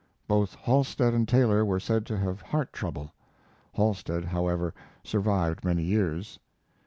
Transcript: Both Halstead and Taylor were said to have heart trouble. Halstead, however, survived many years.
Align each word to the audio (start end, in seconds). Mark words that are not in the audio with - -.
Both 0.27 0.55
Halstead 0.55 1.13
and 1.13 1.27
Taylor 1.27 1.63
were 1.63 1.79
said 1.79 2.07
to 2.07 2.17
have 2.17 2.41
heart 2.41 2.73
trouble. 2.73 3.13
Halstead, 3.73 4.25
however, 4.25 4.73
survived 5.03 5.63
many 5.63 5.83
years. 5.83 6.39